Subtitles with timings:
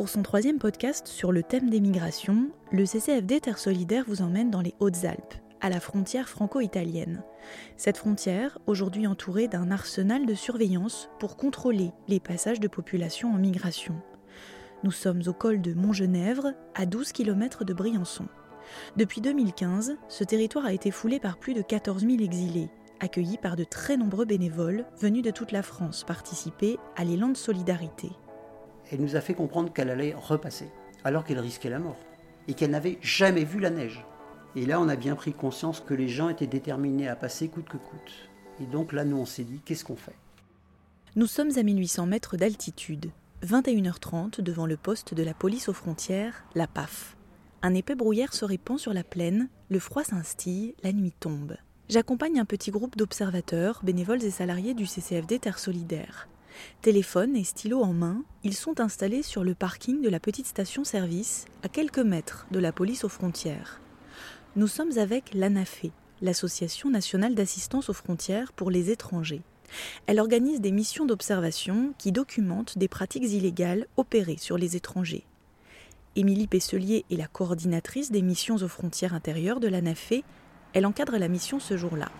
[0.00, 4.50] Pour son troisième podcast sur le thème des migrations, le CCFD Terre Solidaire vous emmène
[4.50, 7.22] dans les Hautes-Alpes, à la frontière franco-italienne.
[7.76, 13.36] Cette frontière, aujourd'hui entourée d'un arsenal de surveillance pour contrôler les passages de population en
[13.36, 13.94] migration.
[14.84, 18.24] Nous sommes au col de Montgenèvre, à 12 km de Briançon.
[18.96, 22.70] Depuis 2015, ce territoire a été foulé par plus de 14 000 exilés,
[23.00, 27.36] accueillis par de très nombreux bénévoles venus de toute la France participer à l'élan de
[27.36, 28.08] solidarité.
[28.90, 30.68] Elle nous a fait comprendre qu'elle allait repasser,
[31.04, 31.98] alors qu'elle risquait la mort,
[32.48, 34.04] et qu'elle n'avait jamais vu la neige.
[34.56, 37.68] Et là, on a bien pris conscience que les gens étaient déterminés à passer coûte
[37.68, 38.30] que coûte.
[38.60, 40.16] Et donc là, nous, on s'est dit, qu'est-ce qu'on fait?
[41.14, 43.10] Nous sommes à 1800 mètres d'altitude,
[43.46, 47.16] 21h30 devant le poste de la police aux frontières, la PAF.
[47.62, 51.56] Un épais brouillard se répand sur la plaine, le froid s'instille, la nuit tombe.
[51.88, 56.28] J'accompagne un petit groupe d'observateurs, bénévoles et salariés du CCFD Terre Solidaire.
[56.82, 61.46] Téléphone et stylo en main, ils sont installés sur le parking de la petite station-service,
[61.62, 63.80] à quelques mètres de la police aux frontières.
[64.56, 65.86] Nous sommes avec l'ANAFE,
[66.22, 69.42] l'Association nationale d'assistance aux frontières pour les étrangers.
[70.06, 75.24] Elle organise des missions d'observation qui documentent des pratiques illégales opérées sur les étrangers.
[76.16, 80.24] Émilie Pesselier est la coordinatrice des missions aux frontières intérieures de l'ANAFE.
[80.72, 82.10] Elle encadre la mission ce jour-là.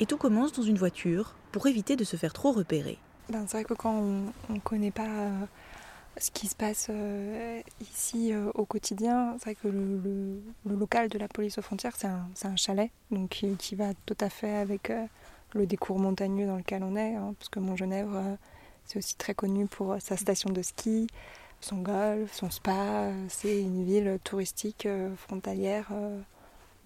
[0.00, 2.98] Et tout commence dans une voiture pour éviter de se faire trop repérer.
[3.28, 5.46] Ben, c'est vrai que quand on ne connaît pas euh,
[6.16, 11.18] ce qui se passe euh, ici euh, au quotidien, c'est vrai que le, local de
[11.18, 14.92] la police aux frontières, c'est un, chalet, donc qui, va tout à fait avec
[15.54, 18.38] le décours montagneux dans lequel on est, hein, parce que Montgenèvre,
[18.84, 21.08] c'est aussi très connu pour sa station de ski,
[21.60, 23.10] son golf, son spa.
[23.28, 25.88] C'est une ville touristique frontalière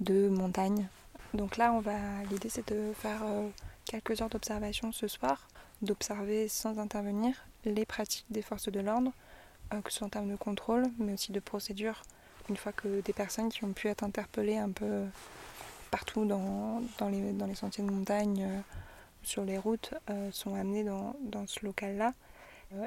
[0.01, 0.89] de montagne.
[1.35, 1.99] Donc là, on va,
[2.31, 3.23] l'idée, c'est de faire
[3.85, 5.47] quelques heures d'observation ce soir
[5.83, 9.13] d'observer sans intervenir les pratiques des forces de l'ordre,
[9.73, 12.03] euh, que ce soit en termes de contrôle, mais aussi de procédure.
[12.49, 15.05] Une fois que des personnes qui ont pu être interpellées un peu
[15.91, 18.61] partout dans, dans, les, dans les, sentiers de montagne, euh,
[19.23, 22.15] sur les routes, euh, sont amenées dans, dans ce local-là,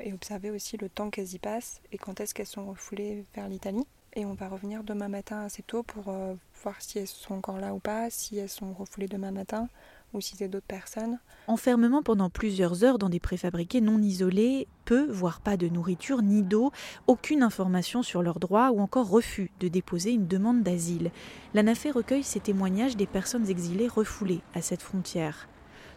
[0.02, 3.50] et observer aussi le temps qu'elles y passent et quand est-ce qu'elles sont refoulées vers
[3.50, 3.86] l'Italie.
[4.14, 7.74] Et on va revenir demain matin assez tôt pour voir si elles sont encore là
[7.74, 9.68] ou pas, si elles sont refoulées demain matin,
[10.14, 11.20] ou si c'est d'autres personnes.
[11.48, 16.44] Enfermement pendant plusieurs heures dans des préfabriqués non isolés, peu, voire pas de nourriture ni
[16.44, 16.72] d'eau,
[17.08, 21.12] aucune information sur leurs droits ou encore refus de déposer une demande d'asile.
[21.54, 25.48] L'ANAFE recueille ces témoignages des personnes exilées refoulées à cette frontière.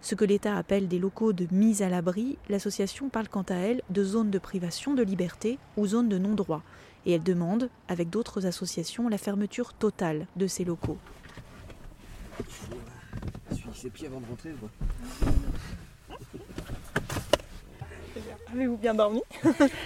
[0.00, 3.82] Ce que l'État appelle des locaux de mise à l'abri, l'association parle quant à elle
[3.90, 6.62] de zones de privation de liberté ou zones de non-droit.
[7.06, 10.98] Et elle demande, avec d'autres associations, la fermeture totale de ces locaux
[14.06, 14.50] avant de rentrer.
[18.52, 19.20] Avez-vous bien dormi?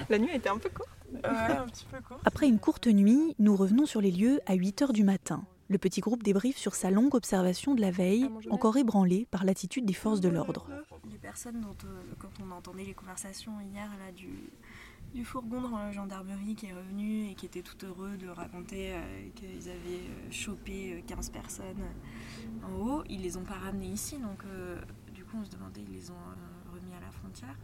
[0.09, 0.89] La nuit un peu courte.
[1.25, 2.21] un petit peu courte.
[2.25, 5.45] Après une courte nuit, nous revenons sur les lieux à 8 h du matin.
[5.69, 9.87] Le petit groupe débriefe sur sa longue observation de la veille, encore ébranlée par l'attitude
[9.87, 10.67] des forces de l'ordre.
[11.11, 14.29] Les personnes dont, euh, quand on entendait les conversations hier là, du,
[15.15, 18.95] du fourgon dans la gendarmerie qui est revenu et qui était tout heureux de raconter
[18.95, 21.85] euh, qu'ils avaient euh, chopé 15 euh, personnes
[22.63, 23.05] en haut.
[23.09, 24.45] Ils les ont pas ramenés ici, donc
[25.13, 26.15] du coup on se demandait, ils les ont
[26.73, 27.57] remis à la frontière.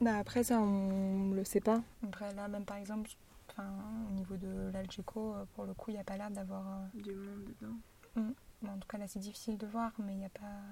[0.00, 1.82] Bah après ça on le sait pas.
[2.02, 3.10] Après là même par exemple,
[3.58, 6.64] au niveau de l'Algeco, pour le coup il n'y a pas l'air d'avoir...
[6.94, 7.76] Du monde dedans.
[8.16, 8.68] Mmh.
[8.68, 10.62] en tout cas là c'est difficile de voir, mais il n'y a pas...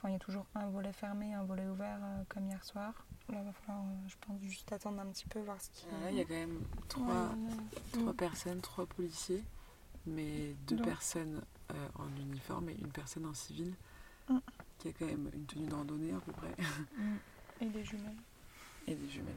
[0.00, 1.98] Enfin il y a toujours un volet fermé, un volet ouvert
[2.30, 3.04] comme hier soir.
[3.28, 5.84] Là, il va falloir, euh, je pense, juste attendre un petit peu, voir ce qui.
[6.08, 7.34] il y a quand même trois,
[7.92, 9.44] trois personnes, trois policiers,
[10.06, 13.74] mais deux personnes euh, en uniforme et une personne en civil,
[14.30, 14.38] mm.
[14.78, 16.54] qui a quand même une tenue de randonnée à peu près.
[16.96, 17.16] Mm.
[17.60, 18.16] Et des jumelles.
[18.86, 19.34] Et des jumelles.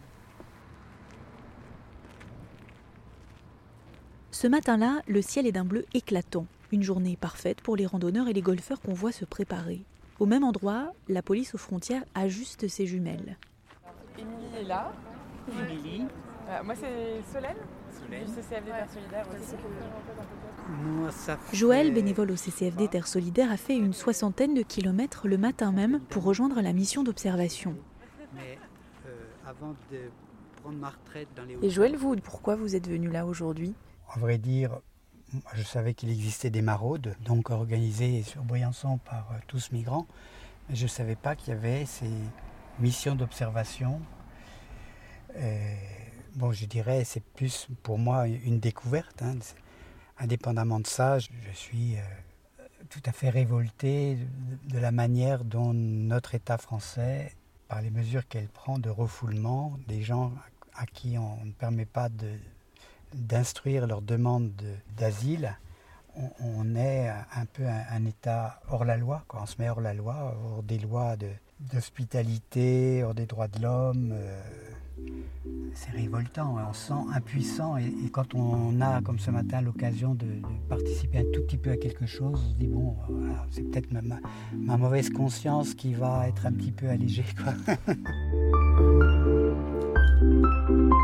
[4.32, 6.48] Ce matin-là, le ciel est d'un bleu éclatant.
[6.72, 9.84] Une journée parfaite pour les randonneurs et les golfeurs qu'on voit se préparer.
[10.20, 13.38] Au même endroit, la police aux frontières ajuste ses jumelles.
[14.18, 14.94] Émilie est là.
[15.50, 16.06] Émilie.
[16.50, 17.56] Euh, moi, c'est Solène,
[17.92, 19.56] Solène, du CCFD Terre Solidaire aussi.
[20.84, 25.38] Moi, ça Joël, bénévole au CCFD Terre Solidaire, a fait une soixantaine de kilomètres le
[25.38, 27.76] matin même pour rejoindre la mission d'observation.
[28.36, 28.58] Mais
[29.08, 29.10] euh,
[29.48, 30.00] avant de
[30.62, 31.58] prendre ma retraite dans les...
[31.62, 33.74] Et Joël, vous, pourquoi vous êtes venu là aujourd'hui?
[34.16, 34.80] En vrai dire,
[35.54, 40.08] je savais qu'il existait des maraudes, donc organisées sur Briançon par euh, tous migrants,
[40.70, 42.10] mais je ne savais pas qu'il y avait ces
[42.80, 44.02] mission d'observation.
[46.36, 49.22] Bon, je dirais, c'est plus pour moi une découverte.
[49.22, 49.38] Hein.
[50.18, 52.02] Indépendamment de ça, je suis euh,
[52.90, 54.18] tout à fait révolté
[54.68, 57.36] de la manière dont notre État français,
[57.68, 60.34] par les mesures qu'elle prend de refoulement des gens
[60.74, 62.10] à qui on ne permet pas
[63.16, 64.52] d'instruire leur demande
[64.98, 65.58] d'asile,
[66.40, 69.24] on, est un peu un, État hors la loi.
[69.34, 71.16] On se met hors la loi, hors des lois
[71.60, 74.12] d'hospitalité, hors des droits de l'homme.
[74.14, 74.42] Euh,
[75.74, 76.68] c'est révoltant, hein.
[76.70, 80.28] on se sent impuissant et, quand on a, comme ce matin, l'occasion de,
[80.70, 82.96] participer un tout petit peu à quelque chose, on se dit, bon,
[83.50, 84.02] c'est peut-être ma,
[84.54, 87.26] ma, mauvaise conscience qui va être un petit peu allégée.
[87.44, 87.54] Quoi.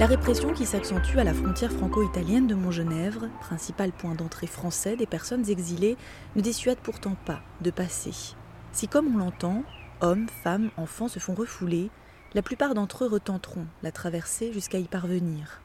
[0.00, 5.04] La répression qui s'accentue à la frontière franco-italienne de Montgenèvre, principal point d'entrée français des
[5.04, 5.98] personnes exilées,
[6.36, 8.14] ne dissuade pourtant pas de passer.
[8.72, 9.62] Si, comme on l'entend,
[10.00, 11.90] hommes, femmes, enfants se font refouler,
[12.32, 15.60] la plupart d'entre eux retenteront la traversée jusqu'à y parvenir.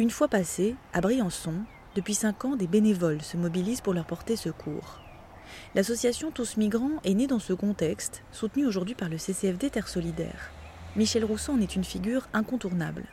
[0.00, 1.54] Une fois passés, à Briançon,
[1.94, 4.98] depuis cinq ans, des bénévoles se mobilisent pour leur porter secours.
[5.76, 10.50] L'association Tous Migrants est née dans ce contexte, soutenue aujourd'hui par le CCFD Terre Solidaire.
[10.96, 13.04] Michel Rousseau en est une figure incontournable.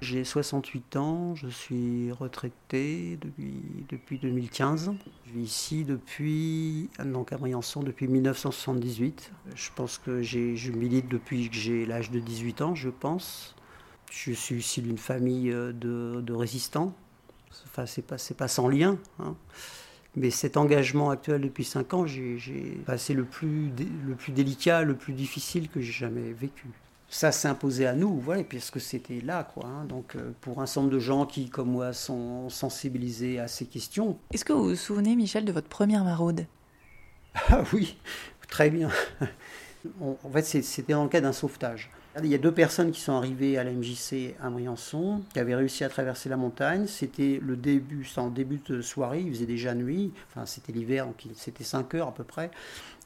[0.00, 4.92] J'ai 68 ans, je suis retraité depuis, depuis 2015.
[5.26, 9.32] Je vis ici depuis, donc à Briançon depuis 1978.
[9.56, 13.56] Je pense que je milite depuis que j'ai l'âge de 18 ans, je pense.
[14.12, 16.94] Je suis issu d'une famille euh, de, résistants.
[17.66, 18.98] Enfin, c'est pas, pas sans lien.
[19.18, 19.34] Hein.
[20.14, 23.70] Mais cet engagement actuel depuis 5 ans, c'est le plus,
[24.06, 26.68] le plus délicat, le plus difficile que j'ai jamais vécu
[27.08, 29.66] ça s'imposait à nous, voilà, puisque c'était là, quoi.
[29.66, 29.84] Hein.
[29.84, 34.18] Donc, euh, pour un nombre de gens qui, comme moi, sont sensibilisés à ces questions.
[34.32, 36.46] Est-ce que vous vous souvenez, Michel, de votre première maraude?
[37.48, 37.96] Ah oui,
[38.48, 38.90] très bien.
[40.00, 41.90] en fait, c'était dans le cas d'un sauvetage.
[42.20, 45.54] Il y a deux personnes qui sont arrivées à la MJC à Briançon, qui avaient
[45.54, 46.86] réussi à traverser la montagne.
[46.88, 51.06] C'était le début, c'était en début de soirée, il faisait déjà nuit, enfin c'était l'hiver,
[51.06, 52.50] donc c'était 5 heures à peu près,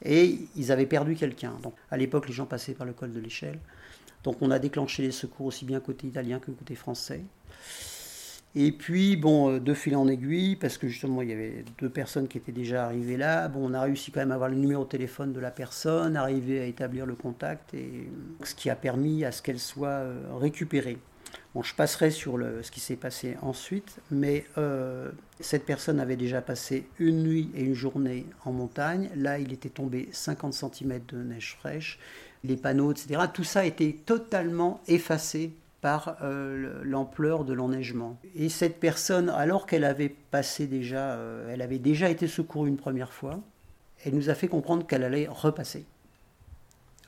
[0.03, 1.53] et ils avaient perdu quelqu'un.
[1.61, 3.59] Donc à l'époque, les gens passaient par le col de l'échelle.
[4.23, 7.21] Donc on a déclenché les secours aussi bien côté italien que côté français.
[8.55, 11.89] Et puis, bon, euh, de fil en aiguille, parce que justement, il y avait deux
[11.89, 13.47] personnes qui étaient déjà arrivées là.
[13.47, 16.15] Bon, on a réussi quand même à avoir le numéro de téléphone de la personne,
[16.15, 18.07] arriver à établir le contact, et
[18.43, 20.99] ce qui a permis à ce qu'elle soit euh, récupérée.
[21.55, 25.09] Bon, je passerai sur le, ce qui s'est passé ensuite, mais euh,
[25.39, 29.09] cette personne avait déjà passé une nuit et une journée en montagne.
[29.15, 31.97] Là, il était tombé 50 cm de neige fraîche
[32.43, 33.21] les panneaux, etc.
[33.33, 38.17] Tout ça a été totalement effacé par euh, l'ampleur de l'enneigement.
[38.35, 42.77] Et cette personne, alors qu'elle avait passé déjà, euh, elle avait déjà été secourue une
[42.77, 43.41] première fois,
[44.05, 45.85] elle nous a fait comprendre qu'elle allait repasser,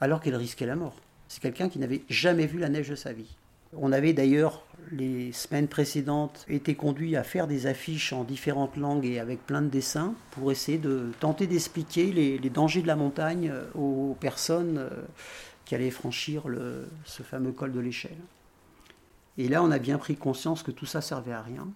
[0.01, 0.95] alors qu'elle risquait la mort.
[1.29, 3.37] C'est quelqu'un qui n'avait jamais vu la neige de sa vie.
[3.73, 9.05] On avait d'ailleurs, les semaines précédentes, été conduit à faire des affiches en différentes langues
[9.05, 13.51] et avec plein de dessins pour essayer de tenter d'expliquer les, dangers de la montagne
[13.51, 14.89] euh, aux personnes euh,
[15.65, 16.43] qui allaient franchir
[17.05, 18.17] ce fameux col de l'échelle.
[19.37, 21.67] Et là, on a bien pris conscience que tout ça servait à rien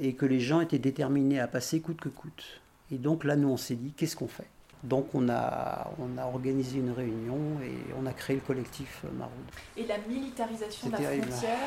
[0.00, 2.60] et que les gens étaient déterminés à passer coûte que coûte.
[2.90, 4.48] Et donc là, nous, on s'est dit, qu'est-ce qu'on fait?
[4.84, 9.34] Donc on a, on a organisé une réunion et on a créé le collectif Maroud.
[9.76, 11.58] Et la militarisation de la frontière,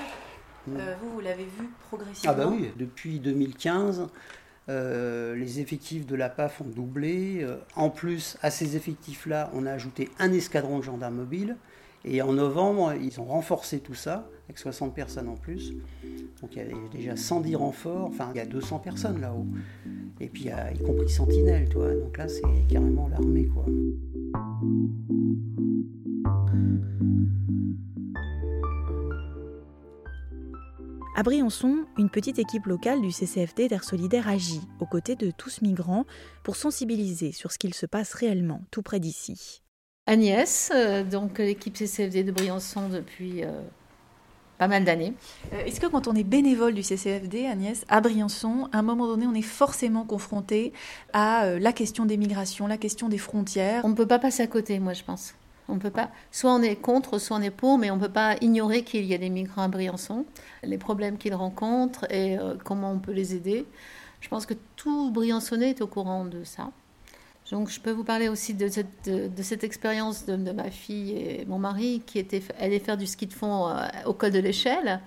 [0.68, 0.75] mm.
[0.78, 4.08] euh, vous, vous l'avez vu progressivement Ah bah oui, depuis 2015,
[4.69, 7.40] euh, les effectifs de la PAF ont doublé.
[7.42, 11.57] Euh, en plus, à ces effectifs-là, on a ajouté un escadron de gendarmes mobiles.
[12.04, 15.74] Et en novembre, ils ont renforcé tout ça, avec 60 personnes en plus.
[16.42, 19.45] Donc il y a déjà 110 renforts, enfin il y a 200 personnes là-haut.
[20.19, 21.94] Et puis y compris Sentinelle, toi.
[21.94, 23.66] Donc là, c'est carrément l'armée, quoi.
[31.13, 35.61] À Briançon, une petite équipe locale du CCFD d'Air Solidaire agit aux côtés de tous
[35.61, 36.06] migrants
[36.41, 39.61] pour sensibiliser sur ce qu'il se passe réellement tout près d'ici.
[40.07, 43.61] Agnès, euh, donc l'équipe CCFD de Briançon depuis euh,
[44.57, 45.13] pas mal d'années.
[45.51, 49.07] Euh, est-ce que quand on est bénévole du CCFD, Agnès, à Briançon, à un moment
[49.07, 50.71] donné, on est forcément confronté
[51.11, 53.83] à la question des migrations, la question des frontières?
[53.83, 55.33] On ne peut pas passer à côté, moi je pense.
[55.71, 56.09] On peut pas.
[56.31, 59.06] Soit on est contre, soit on est pour, mais on ne peut pas ignorer qu'il
[59.06, 60.25] y a des migrants à Briançon,
[60.63, 63.66] les problèmes qu'ils rencontrent et comment on peut les aider.
[64.19, 66.71] Je pense que tout Briançonnais est au courant de ça.
[67.51, 72.01] Donc je peux vous parler aussi de cette, expérience de, ma fille et mon mari
[72.06, 75.01] qui était faire du ski de fond euh, au col de l'échelle.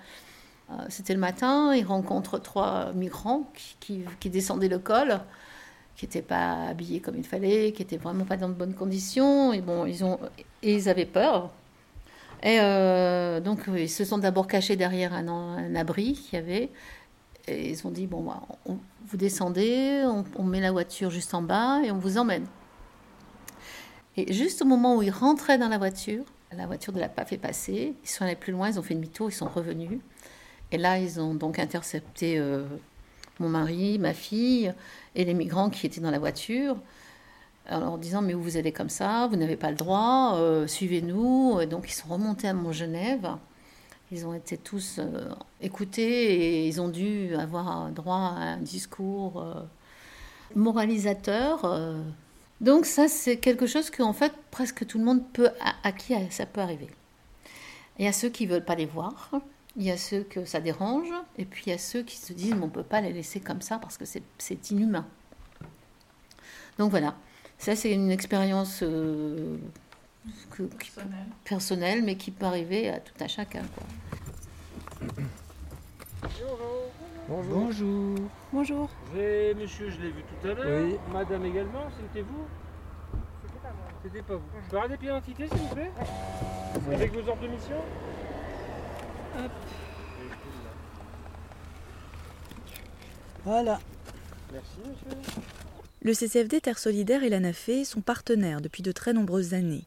[0.70, 5.20] Euh, c'était le matin, ils rencontrent trois migrants qui, descendaient le col,
[5.96, 9.52] qui n'étaient pas habillés comme il fallait, qui n'étaient vraiment pas dans de bonnes conditions.
[9.52, 10.18] Et bon, ils, ont,
[10.62, 11.50] et ils avaient peur.
[12.42, 16.70] Et euh, donc ils se sont d'abord cachés derrière un, abri qu'il y avait.
[17.46, 20.04] Et ils ont dit bon, bah, vous descendez,
[20.36, 22.46] on, met la voiture juste en bas et on vous emmène.
[24.16, 26.24] Et juste au moment où ils rentraient dans la voiture,
[26.56, 28.94] la voiture de la PAF est passée, ils sont allés plus loin, ils ont fait
[28.94, 29.98] demi-tour, ils sont revenus.
[30.70, 32.64] Et là, ils ont donc intercepté euh,
[33.38, 34.72] mon mari, ma fille
[35.14, 36.76] et les migrants qui étaient dans la voiture
[37.70, 40.66] en leur disant mais où vous allez comme ça, vous n'avez pas le droit, euh,
[40.66, 41.60] suivez-nous.
[41.60, 43.28] Et donc ils sont remontés à Mont-Genève.
[44.12, 49.40] Ils ont été tous euh, écoutés et ils ont dû avoir droit à un discours
[49.40, 49.54] euh,
[50.54, 51.98] moralisateur.
[52.60, 55.50] Donc ça c'est quelque chose qu'en fait presque tout le monde peut
[55.82, 56.88] à, qui ça peut arriver.
[57.98, 59.30] Il y a ceux qui veulent pas les voir,
[59.76, 62.32] il y a ceux que ça dérange, et puis il y a ceux qui se
[62.32, 65.06] disent on peut pas les laisser comme ça parce que c'est inhumain.
[66.78, 67.14] Donc voilà.
[67.58, 69.56] Ça, c'est une expérience euh,
[71.44, 72.02] personnelle.
[72.02, 73.62] mais qui peut arriver à tout un chacun.
[76.22, 76.58] Bonjour.
[77.28, 78.18] Bonjour.
[78.52, 78.90] Bonjour.
[79.14, 80.84] Monsieur, je l'ai vu tout à l'heure.
[80.84, 80.96] Oui.
[81.12, 82.44] Madame également, c'était vous?
[83.42, 83.86] C'était pas moi.
[84.02, 84.42] C'était pas vous.
[84.64, 85.90] Je peux avoir des pieds d'identité, s'il vous plaît?
[86.92, 87.76] Avec vos ordres de mission?
[89.36, 89.50] Hop.
[93.44, 93.80] Voilà.
[94.52, 95.18] Merci, monsieur.
[96.00, 99.86] Le CCFD Terre Solidaire et l'ANAFE sont partenaires depuis de très nombreuses années.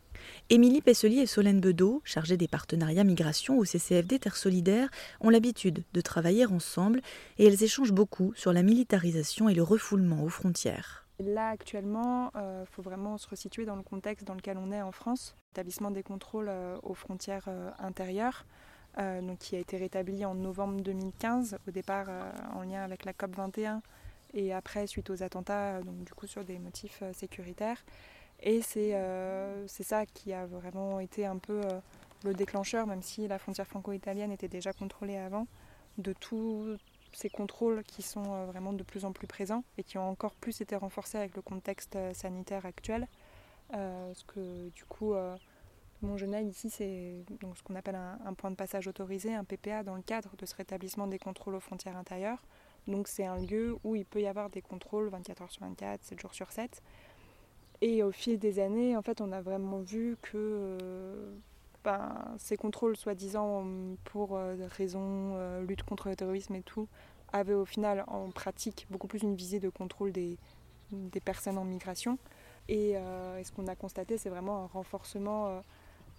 [0.50, 4.89] Émilie Pesselier et Solène Bedeau, chargées des partenariats migration au CCFD Terre Solidaire,
[5.22, 7.01] ont l'habitude de travailler ensemble
[7.38, 11.08] et elles échangent beaucoup sur la militarisation et le refoulement aux frontières.
[11.20, 14.82] Là, actuellement, il euh, faut vraiment se resituer dans le contexte dans lequel on est
[14.82, 15.36] en France.
[15.51, 18.46] L'établissement des contrôles euh, aux frontières euh, intérieures,
[18.98, 22.08] donc, qui a été rétabli en novembre 2015, au départ
[22.56, 23.82] en lien avec la COP 21
[24.34, 27.84] et après suite aux attentats, donc du coup sur des motifs euh, sécuritaires.
[28.44, 31.80] Et euh, c'est ça qui a vraiment été un peu euh,
[32.24, 35.48] le déclencheur, même si la frontière franco-italienne était déjà contrôlée avant,
[35.98, 36.77] de tous
[37.13, 40.62] ces contrôles qui sont vraiment de plus en plus présents et qui ont encore plus
[40.62, 43.08] été renforcés avec le contexte sanitaire actuel.
[43.70, 45.16] parce que du coup,
[46.01, 47.24] Montgenèvre ici, c'est
[47.56, 50.56] ce qu'on appelle un, point de passage autorisé, un PPA, dans le cadre de ce
[50.56, 52.44] rétablissement des contrôles aux frontières intérieures.
[52.88, 56.04] Donc c'est un lieu où il peut y avoir des contrôles 24 heures sur 24,
[56.04, 56.84] 7 jours sur 7.
[57.82, 61.36] Et au fil des années, en fait, on a vraiment vu que euh,
[61.84, 63.66] ben, ces contrôles, soi-disant
[64.06, 66.88] pour euh, raisons euh, lutte contre le terrorisme et tout,
[67.34, 70.38] avaient au final en pratique beaucoup plus une visée de contrôle des,
[70.92, 72.18] des personnes en migration.
[72.70, 72.96] Et,
[73.44, 75.62] ce qu'on a constaté, c'est vraiment un renforcement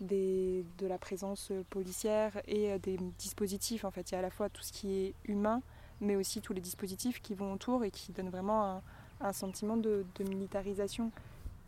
[0.00, 3.84] de la présence policière et des dispositifs.
[3.84, 5.62] En fait, il y a à la fois tout ce qui est humain,
[6.00, 8.82] mais aussi tous les dispositifs qui vont autour et qui donnent vraiment
[9.20, 11.10] un, sentiment de, militarisation.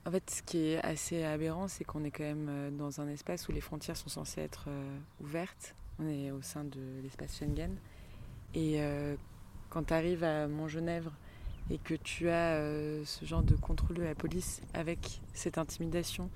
[0.06, 3.08] En fait, ce qui est assez aberrant, c'est qu'on est quand même euh, dans un
[3.08, 5.74] espace où les frontières sont censées être euh, ouvertes.
[5.98, 7.76] On est au sein de l'espace Schengen.
[8.54, 9.14] Et euh,
[9.68, 11.12] quand tu arrives à Montgenèvre
[11.68, 12.56] et que tu as
[13.04, 16.30] ce genre de contrôle de la police avec cette intimidation,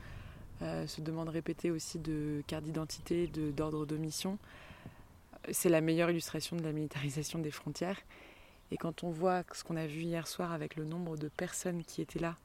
[0.86, 4.38] ce demande répétée aussi de carte d'identité, d'ordre de mission,
[5.52, 8.00] c'est la meilleure illustration de la militarisation des frontières.
[8.70, 11.84] Et quand on voit ce qu'on a vu hier soir avec le nombre de personnes
[11.84, 12.36] qui étaient là,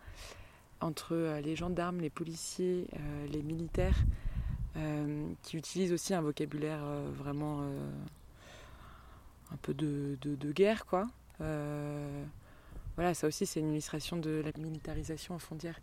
[0.81, 3.97] entre euh, les gendarmes, les policiers, euh, les militaires,
[4.77, 6.83] euh, qui utilisent aussi un vocabulaire
[7.17, 7.63] vraiment
[9.51, 11.07] un peu de, guerre, quoi.
[11.39, 15.79] voilà, ça aussi c'est une illustration de la militarisation aux frontières.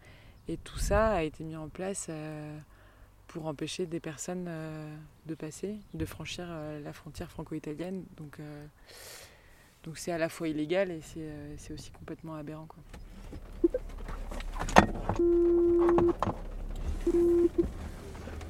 [0.48, 2.08] Et tout ça a été mis en place
[3.36, 8.04] pour empêcher des personnes euh, de passer, de franchir euh, la frontière franco-italienne.
[8.16, 8.66] Donc euh,
[9.84, 11.00] donc c'est à la fois illégal et
[11.58, 12.66] c'est aussi complètement aberrant.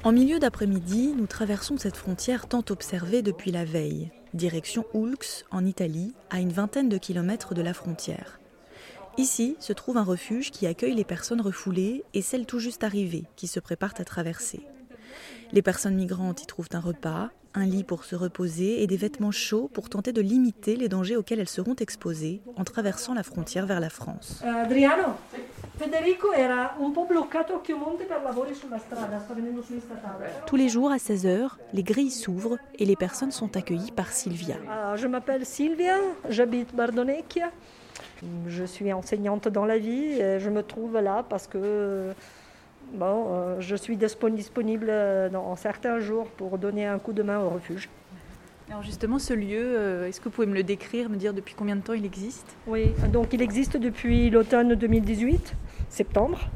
[0.03, 5.65] En milieu d'après-midi, nous traversons cette frontière tant observée depuis la veille, direction Oulx, en
[5.65, 8.39] Italie, à une vingtaine de kilomètres de la frontière.
[9.17, 13.23] Ici se trouve un refuge qui accueille les personnes refoulées et celles tout juste arrivées
[13.35, 14.61] qui se préparent à traverser.
[15.51, 19.31] Les personnes migrantes y trouvent un repas, un lit pour se reposer et des vêtements
[19.31, 23.65] chauds pour tenter de limiter les dangers auxquels elles seront exposées en traversant la frontière
[23.65, 24.43] vers la France.
[24.45, 25.15] Euh, Adriano,
[25.79, 29.63] Federico era un po' bloccato a Chiomonte per lavori sulla strada, sta venendo
[30.45, 34.57] Tous les jours à 16h, les grilles s'ouvrent et les personnes sont accueillies par Sylvia.
[34.69, 35.97] Ah, je m'appelle Sylvia,
[36.29, 37.51] j'habite Bardonecchia.
[38.47, 42.13] Je suis enseignante dans la vie et je me trouve là parce que
[42.93, 47.39] bon, euh, je suis disponible euh, dans certains jours pour donner un coup de main
[47.39, 47.89] au refuge.
[48.69, 51.55] Alors justement, ce lieu, euh, est-ce que vous pouvez me le décrire, me dire depuis
[51.57, 52.47] combien de temps il existe?
[52.67, 55.53] Oui, donc il existe depuis l'automne 2018,
[55.89, 56.49] septembre.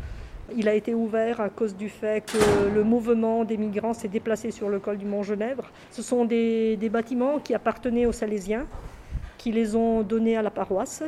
[0.58, 4.52] Il a été ouvert à cause du fait que le mouvement des migrants s'est déplacé
[4.52, 5.72] sur le col du Mont-Genèvre.
[5.92, 8.68] Ce sont des, des bâtiments qui appartenaient aux Salésiens,
[9.38, 11.04] qui les ont donnés à la paroisse.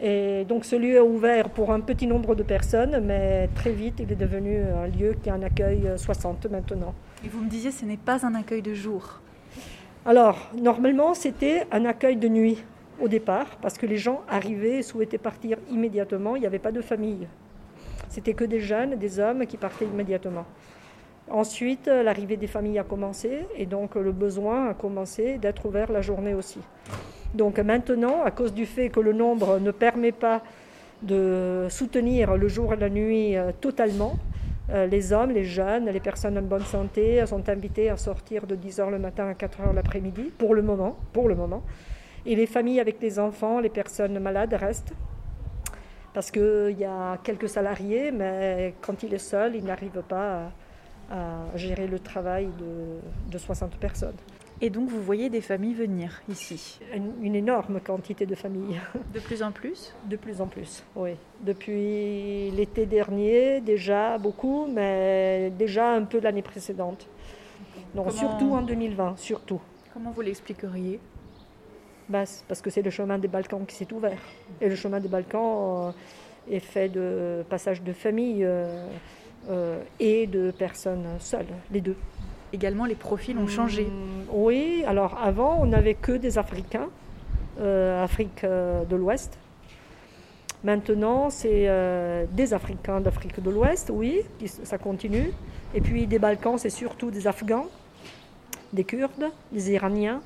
[0.00, 3.94] Et donc ce lieu est ouvert pour un petit nombre de personnes, mais très vite
[3.98, 6.94] il est devenu un lieu qui en accueille 60 maintenant.
[7.24, 9.20] Et vous me disiez ce n'est pas un accueil de jour
[10.04, 12.62] Alors normalement c'était un accueil de nuit
[13.00, 16.72] au départ, parce que les gens arrivaient et souhaitaient partir immédiatement, il n'y avait pas
[16.72, 17.26] de famille.
[18.08, 20.46] C'était que des jeunes, des hommes qui partaient immédiatement.
[21.30, 26.00] Ensuite, l'arrivée des familles a commencé et donc le besoin a commencé d'être ouvert la
[26.00, 26.60] journée aussi.
[27.36, 30.42] Donc maintenant, à cause du fait que le nombre ne permet pas
[31.02, 34.14] de soutenir le jour et la nuit euh, totalement,
[34.70, 38.56] euh, les hommes, les jeunes, les personnes en bonne santé sont invités à sortir de
[38.56, 40.96] 10h le matin à 4h l'après-midi, pour le moment.
[42.24, 44.94] Et les familles avec les enfants, les personnes malades restent.
[46.14, 50.50] Parce qu'il y a quelques salariés, mais quand il est seul, il n'arrive pas
[51.10, 52.48] à, gérer le travail
[53.30, 54.16] de 60 personnes.
[54.62, 58.80] Et donc vous voyez des familles venir ici une, énorme quantité de familles.
[59.14, 61.10] De plus en plus De plus en plus, oui.
[61.42, 67.06] Depuis l'été dernier, déjà beaucoup, mais déjà un peu l'année précédente.
[67.94, 69.60] Donc surtout en 2020, surtout.
[69.92, 71.00] Comment vous l'expliqueriez?
[72.08, 74.18] Bah, Parce que c'est le chemin des Balkans qui s'est ouvert.
[74.60, 75.92] Et le chemin des Balkans euh,
[76.50, 78.86] est fait de passage de familles euh,
[79.50, 81.96] euh, et de personnes seules, les deux
[82.56, 83.84] également les profils ont changé.
[83.84, 86.88] Hmm, oui, alors avant on n'avait que des Africains,
[87.60, 89.38] euh, Afrique euh, de l'Ouest.
[90.64, 94.22] Maintenant c'est euh, des Africains d'Afrique de l'Ouest, oui,
[94.64, 95.30] ça continue.
[95.74, 97.66] Et puis des Balkans, c'est surtout des Afghans,
[98.72, 100.20] des Kurdes, des Iraniens.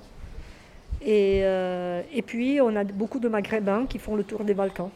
[1.02, 1.40] Et,
[2.18, 4.90] et puis on a beaucoup de Maghrébins qui font le tour des Balkans.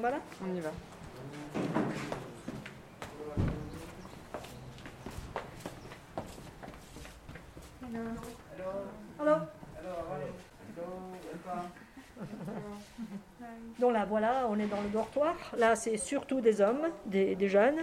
[0.00, 0.18] Voilà.
[0.42, 0.72] On y va.
[13.78, 15.34] Donc là, voilà, on est dans le dortoir.
[15.58, 17.80] Là, c'est surtout des hommes, des, jeunes.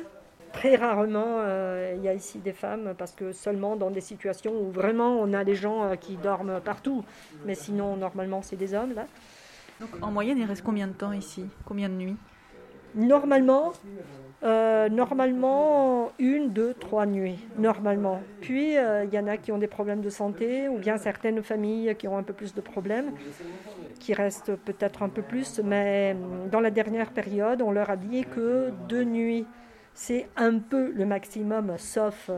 [0.51, 4.53] Très rarement, euh, il y a ici des femmes, parce que seulement dans des situations
[4.53, 7.03] où vraiment on a des gens euh, qui dorment partout.
[7.45, 9.05] Mais sinon, normalement, c'est des hommes, là.
[9.79, 11.45] Donc en moyenne, il reste combien de temps ici?
[11.65, 12.17] Combien de nuits?
[12.95, 13.73] Normalement,
[14.43, 18.21] euh, normalement, une, deux, trois nuits, normalement.
[18.41, 21.41] Puis, euh, il y en a qui ont des problèmes de santé, ou bien certaines
[21.41, 23.11] familles qui ont un peu plus de problèmes,
[23.99, 27.95] qui restent peut-être un peu plus, mais hum, dans la dernière période, on leur a
[27.95, 29.45] dit que deux nuits,
[29.93, 32.29] c'est un peu le maximum, sauf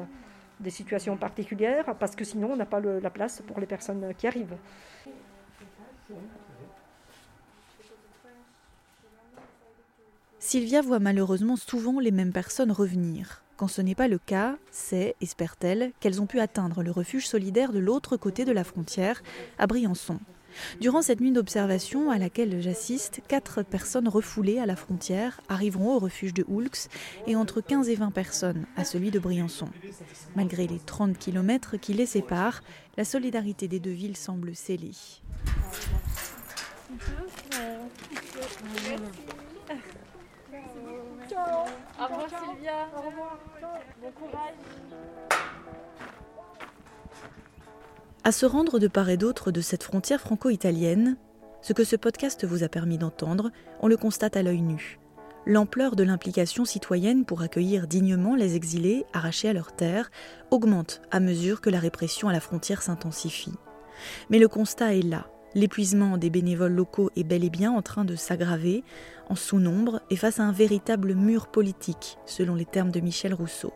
[0.59, 4.27] des situations particulières, parce que sinon, on n'a pas la place pour les personnes qui
[4.27, 4.55] arrivent.
[10.47, 13.41] Sylvia voit malheureusement souvent les mêmes personnes revenir.
[13.57, 17.73] Quand ce n'est pas le cas, c'est, espère-t-elle, qu'elles ont pu atteindre le refuge solidaire
[17.73, 19.23] de l'autre côté de la frontière,
[19.57, 20.19] à Briançon.
[20.79, 25.99] Durant cette nuit d'observation à laquelle j'assiste, quatre personnes refoulées à la frontière arriveront au
[25.99, 26.89] refuge de Houlx
[27.25, 29.69] et entre 15 et 20 personnes à celui de Briançon.
[30.35, 32.61] Malgré les 30 km qui les séparent,
[32.97, 34.93] la solidarité des deux villes semble scellée.
[41.33, 42.87] Au revoir Sylvia.
[42.95, 43.39] Au revoir.
[44.01, 44.53] Bon courage.
[48.23, 51.17] À se rendre de part et d'autre de cette frontière franco-italienne,
[51.61, 54.99] ce que ce podcast vous a permis d'entendre, on le constate à l'œil nu.
[55.47, 60.09] L'ampleur de l'implication citoyenne pour accueillir dignement les exilés arrachés à leur terre
[60.49, 63.53] augmente à mesure que la répression à la frontière s'intensifie.
[64.29, 65.27] Mais le constat est là.
[65.55, 68.83] L'épuisement des bénévoles locaux est bel et bien en train de s'aggraver,
[69.29, 73.71] en sous-nombre et face à un véritable mur politique, selon les termes de Michel Rousseau.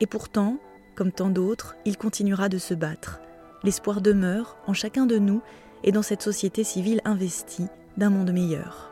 [0.00, 0.58] Et pourtant,
[0.94, 3.20] comme tant d'autres, il continuera de se battre.
[3.64, 5.42] L'espoir demeure en chacun de nous
[5.82, 8.91] et dans cette société civile investie d'un monde meilleur.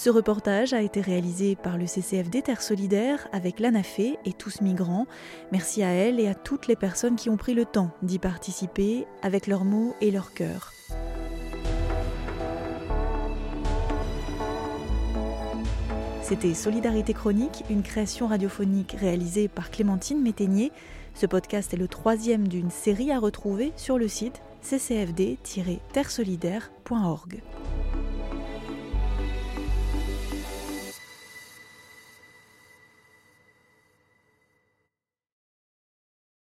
[0.00, 5.08] Ce reportage a été réalisé par le CCFD Terre Solidaire avec l'ANAFE et tous migrants.
[5.50, 9.08] Merci à elle et à toutes les personnes qui ont pris le temps d'y participer
[9.22, 10.72] avec leurs mots et leur cœur.
[16.22, 20.70] C'était Solidarité Chronique, une création radiophonique réalisée par Clémentine Métainier.
[21.14, 27.42] Ce podcast est le troisième d'une série à retrouver sur le site ccfd-terresolidaire.org.